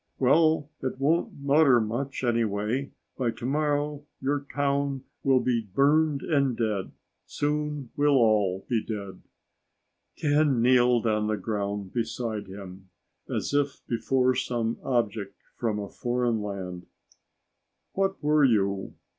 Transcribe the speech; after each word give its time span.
Well, 0.17 0.67
it 0.81 0.97
won't 0.97 1.39
matter 1.43 1.79
much 1.79 2.23
anyway. 2.23 2.91
By 3.19 3.29
tomorrow 3.29 4.03
your 4.19 4.47
town 4.55 5.03
will 5.23 5.41
be 5.41 5.61
burned 5.61 6.23
and 6.23 6.57
dead. 6.57 6.91
Soon, 7.27 7.91
we'll 7.95 8.15
all 8.17 8.65
be 8.67 8.83
dead." 8.83 9.21
Ken 10.15 10.59
kneeled 10.59 11.05
on 11.05 11.27
the 11.27 11.37
ground 11.37 11.93
beside 11.93 12.47
him, 12.47 12.89
as 13.29 13.53
if 13.53 13.85
before 13.87 14.33
some 14.33 14.77
strange 14.79 14.85
object 14.87 15.35
from 15.55 15.77
a 15.77 15.87
foreign 15.87 16.41
land. 16.41 16.87
"What 17.93 18.23
were 18.23 18.43
you?" 18.43 18.95